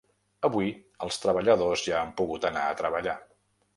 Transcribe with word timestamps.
Avui, 0.47 0.69
els 1.07 1.21
treballadors 1.25 1.85
ja 1.91 1.99
han 2.01 2.15
pogut 2.23 2.49
anar 2.51 2.65
a 2.73 2.77
treballar. 2.81 3.19